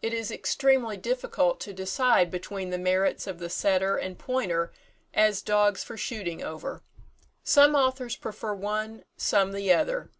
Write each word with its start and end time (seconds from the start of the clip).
It 0.00 0.14
is 0.14 0.30
extremely 0.30 0.96
difficult 0.96 1.60
to 1.60 1.74
decide 1.74 2.30
between 2.30 2.70
the 2.70 2.78
merits 2.78 3.26
of 3.26 3.38
the 3.38 3.50
setter 3.50 3.98
and 3.98 4.18
pointer 4.18 4.72
as 5.12 5.42
dogs 5.42 5.84
for 5.84 5.98
shooting 5.98 6.42
over. 6.42 6.82
Some 7.44 7.74
authors 7.74 8.16
prefer 8.16 8.54
one, 8.54 9.04
some 9.18 9.52
the 9.52 9.70
other. 9.74 10.10